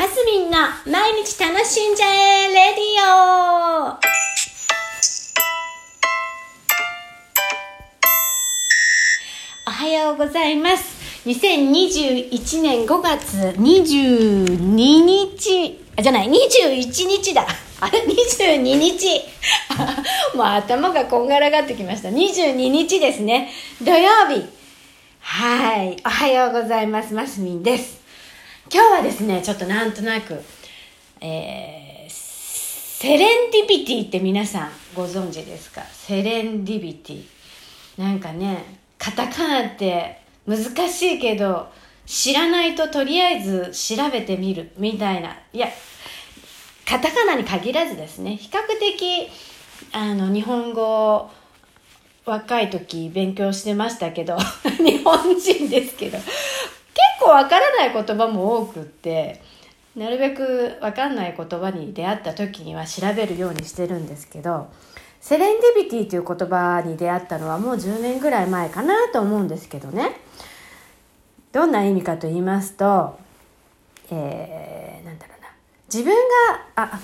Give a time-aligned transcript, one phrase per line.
[0.00, 0.56] マスミンの
[0.90, 3.88] 毎日楽しんじゃえレディオ
[9.66, 11.28] おはようございます。
[11.28, 17.46] 2021年5月22日、あじゃない、21日だ。
[17.80, 19.20] あれ ?22 日。
[20.34, 22.08] もう頭がこんがらがってきました。
[22.08, 23.52] 22日ですね。
[23.82, 24.46] 土曜日。
[25.20, 25.98] はい。
[26.06, 27.12] おはようございます。
[27.12, 27.99] マスミンです。
[28.72, 30.40] 今日はですね、ちょっとなんとなく、
[31.20, 35.82] えー、セレンディビティって皆さんご存知ですか？
[35.82, 37.24] セレンディビティ。
[37.98, 38.64] なんかね、
[38.96, 41.68] カタカナって難しいけど、
[42.06, 45.36] 知らないととりあえず調べてみるみたいな。
[45.52, 45.68] いや、
[46.86, 49.28] カタカナに限らずですね、比較的、
[49.92, 51.28] あの、日本語、
[52.24, 54.36] 若い時勉強してましたけど、
[54.78, 56.18] 日本人ですけど、
[57.30, 59.40] わからない言葉も多くって、
[59.96, 64.68] なるべくわかんない言葉に出会った時には調べるようにしてるんですけど、
[65.20, 70.20] セレンディビティという言葉に出会ったのはもう10年ぐらい前かなと思うんですけどね。
[71.52, 73.18] どんな意味かと言いますと、
[74.10, 75.48] えー、なんだろうな。
[75.92, 76.14] 自分
[76.46, 77.00] が、あ、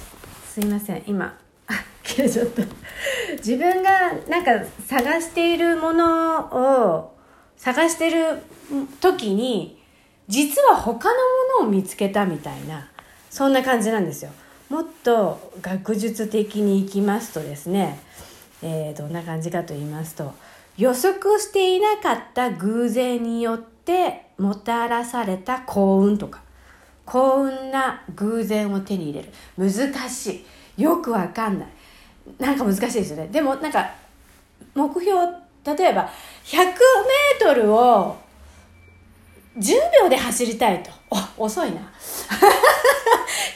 [0.47, 1.37] すいません、今、
[1.67, 2.63] あ、切れちゃった。
[3.33, 3.91] 自分が
[4.29, 6.39] なんか探しているもの
[6.95, 7.15] を
[7.57, 8.43] 探してる
[9.01, 9.76] 時に、
[10.29, 11.15] 実は他の
[11.61, 12.89] ものを見つけたみたいな、
[13.31, 14.31] そんな感じなんですよ。
[14.69, 18.01] もっと学術的にいきますとですね、
[18.63, 20.35] えー、どんな感じかと言いますと
[20.77, 26.41] 予測していなかった偶然によってもたらされた幸運とか
[27.05, 29.31] 幸運な偶然を手に入れる。
[29.57, 30.45] 難し
[30.77, 30.83] い。
[30.83, 31.69] よくわかんない。
[32.41, 33.29] なんか難しいですよね。
[33.29, 33.89] でもなんか
[34.75, 35.21] 目標
[35.65, 36.11] 例えば
[37.41, 38.17] 100m を
[39.59, 40.91] 10秒で走りたいと。
[41.39, 41.77] お遅いな。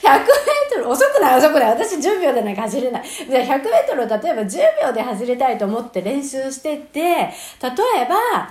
[0.02, 1.70] 100m 遅くない遅くない。
[1.70, 3.04] 私10秒でなんか走れない。
[3.08, 7.30] じゃあ 100m を例えば10秒で走りたいと思って練習してて例え
[8.08, 8.50] ば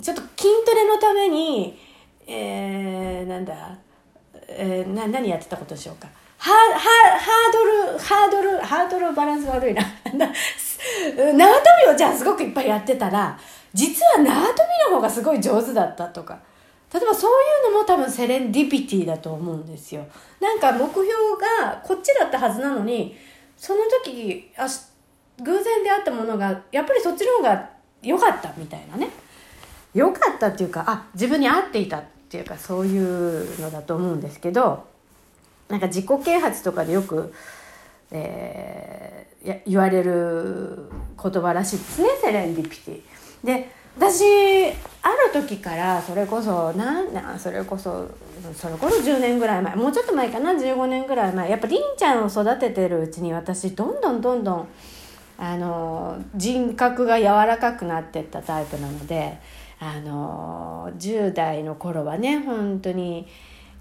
[0.00, 1.78] ちょっと筋トレのために
[2.26, 3.76] えー、なんだ、
[4.48, 6.08] えー、な何やってたことでしょうか。
[6.38, 9.82] ハハハードルハードルハードルバランス悪いな。
[10.12, 11.34] 縄跳
[11.86, 13.38] びをじゃあすごくいっぱいやってたら
[13.74, 14.54] 実は縄跳
[14.88, 16.38] びの方がすごい上手だったとか。
[16.92, 20.06] 例えばそういうのも多分セレンディピティだと思うんですよ。
[20.40, 21.04] なんか目標
[21.64, 23.16] がこっちだったはずなのに、
[23.56, 24.66] その時、あ
[25.42, 27.70] 偶然出会ったものが、やっぱりそっちの方が
[28.02, 29.08] 良かったみたいなね。
[29.94, 34.86] 良かったっていうか、あ、自分に合っていたっていうか、そういうのだと思うんですけど、
[35.68, 37.32] なんか自己啓発とかでよく、
[38.10, 40.90] えー、言われる
[41.22, 43.46] 言葉らしいですね、セレンディピティ。
[43.46, 44.24] で、私
[45.02, 48.08] あ時からそれこそなんそれこそ
[48.54, 54.68] それこそ10年ぐらい前もうちょっと前かな15年ぐらい前やっぱりんちゃんを育ててるうちに私どんどんどんどん
[55.38, 59.38] あの人格が柔らかくなってったタイプなので
[59.80, 63.26] あの10代の頃はね本当に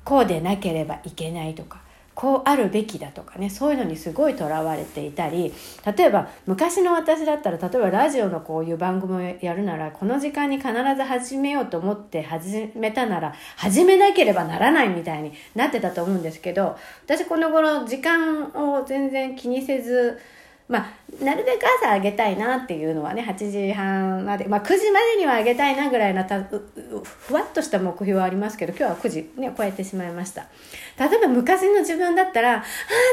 [0.04, 1.82] こうでなければいけないとか
[2.22, 5.52] こうあるべきだとかねそういうのにすごいとらわれていたり
[5.98, 20.20] 例えば昔の私だったら例えばラジオのこういう番組をやるならこの時間に必ず始めようと思って始めたなら始めなければならないみたいになってたと思うんですけど私この頃時間を全然気にせず
[20.72, 30.48] まあ、なるべく朝あげたいなっていうのはね、8時半まで、まあ9時までにはあげたいなぐらいなた、ふわっとした目標はありますけど、今日は9時ね、超えてしまいました。
[30.98, 32.64] 例えば昔の自分だったら、ああ、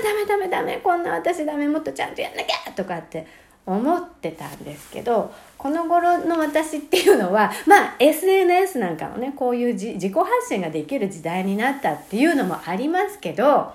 [0.05, 3.27] ダメダメダメ、こんな私ダメ、もっとちゃんとやんなきゃとかって
[3.67, 13.75] 思ってたんですけど、この頃の私っていうのは、まあ SNS なんかのね、こういう自己発信ができる時代になったっていうのもありますけど、ま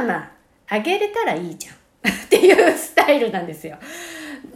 [0.00, 0.30] あまあ、
[0.68, 1.74] あげれたらいいじゃん。
[2.04, 3.76] っていうスタイルなんですよ。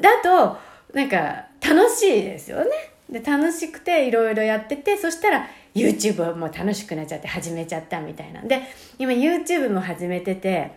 [0.00, 0.56] だと、
[0.94, 2.70] なんか楽しいですよね。
[3.10, 8.62] で、楽しくていろいろやってて、そしたら YouTube も楽しくなっちゃって始めちゃったみたいなんで、
[8.98, 10.72] 今 YouTube も始めてて、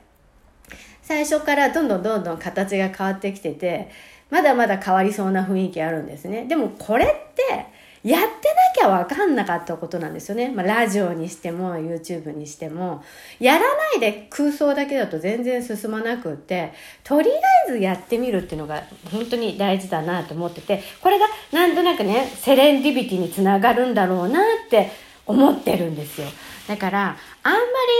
[1.01, 3.89] 最初からどんどんどんどん形が変わってきてて、
[4.29, 6.45] まだまだ変わりそうな雰囲気あるんですね。
[6.45, 7.65] でもこれって、
[8.03, 10.50] やってな分かんなかったことなんですよね。
[10.50, 13.04] まあ、ラジオにしても、YouTube にしても。
[13.39, 16.74] やらないで空想だけだと全然進まなくって、
[17.04, 17.33] とりあ
[17.69, 24.92] えずやってみるっていうのが本当に大事だなと思ってて、これがなんとなくね、セレンディビティにつながるんだろうなって
[25.25, 26.28] 思ってるんですよ。
[26.68, 27.60] だから、あんま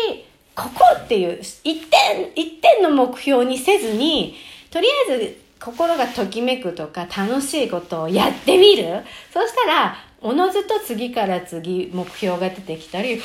[0.10, 0.26] り、
[0.56, 4.36] ここっていう一点、一点の目標にせずに、
[4.70, 13.20] とりあえず心がときめくとか楽しいことをやってみるそしたら、おのずと次から次目標が出てきたり、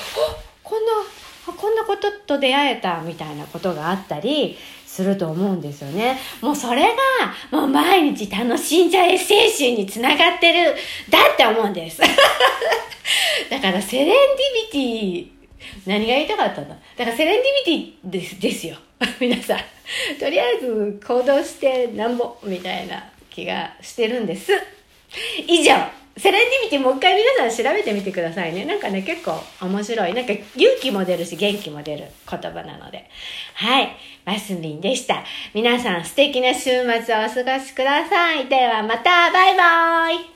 [0.62, 0.92] こんな
[1.52, 4.56] こんなことと出会えたみたいなことがあったり
[4.86, 6.18] すると思うんですよね。
[6.40, 10.74] もうそれが、もう毎日楽しんじゃえ精神につながってる、
[11.10, 12.00] だって思うんです。
[13.50, 18.76] だからセレンディビティ、何が言いたかったんだだからセレンディビティですですよ。
[19.20, 19.58] 皆さん。
[20.18, 24.52] とりあえず行動してなんぼ、みたいな気がしてるんです。
[25.46, 26.05] 以上。
[26.18, 28.64] セレンディビティもう一回皆さん調べてみてくださいね。
[28.64, 30.14] なんかね、結構面白い。
[30.14, 30.46] なんか勇
[30.80, 33.10] 気も出るし元気も出る言葉なので。
[33.54, 33.96] はい。
[34.24, 35.24] マスミンでした。
[35.52, 38.46] 皆さん素敵な週末をお過ごしください。
[38.46, 40.35] ではまた、バイバーイ